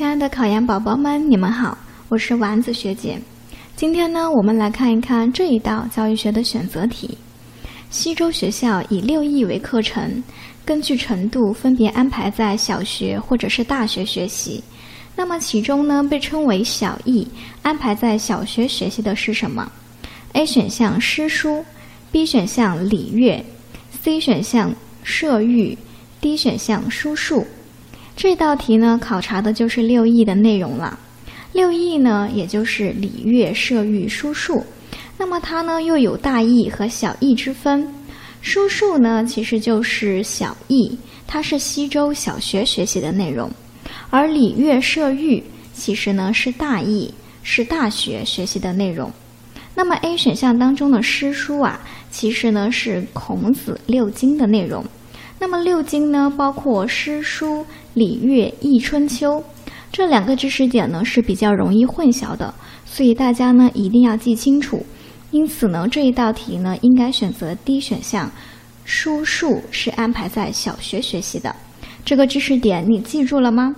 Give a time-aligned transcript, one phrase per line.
[0.00, 1.76] 亲爱的考研宝宝们，你们好，
[2.08, 3.20] 我是丸子学姐。
[3.76, 7.18] 今天呢，我们来看一看这一道教育学的选择题。
[7.90, 10.24] 西周学校以六艺为课程，
[10.64, 14.64] 根据程度分别安排在小学或者是大学学习。
[15.14, 17.28] 那么其中呢，被称为小艺，
[17.60, 19.70] 安排在小学学习的是什么
[20.32, 21.62] ？A 选项诗书
[22.10, 23.44] ，B 选项礼乐
[24.02, 25.76] ，C 选项射御
[26.22, 27.46] ，D 选项书数。
[28.22, 30.98] 这道题呢，考察的就是六艺的内容了。
[31.54, 34.62] 六艺呢，也就是礼乐射御书数。
[35.16, 37.88] 那么它呢，又有大艺和小艺之分。
[38.42, 40.94] 书数呢，其实就是小艺，
[41.26, 43.48] 它是西周小学学习的内容；
[44.10, 45.42] 而礼乐射御
[45.72, 47.10] 其实呢是大艺，
[47.42, 49.10] 是大学学习的内容。
[49.74, 51.80] 那么 A 选项当中的诗书啊，
[52.10, 54.84] 其实呢是孔子六经的内容。
[55.40, 59.42] 那么六经呢，包括诗书、礼乐、易、春秋
[59.90, 64.84] 这两个知识点呢是比较容易混淆的，所以大家呢一定要记清楚。
[65.30, 68.30] 因此呢，这一道题呢，应该选择 D 选项，
[68.84, 71.56] 书数是安排在小学学习的。
[72.04, 73.74] 这个知识点你记住了吗？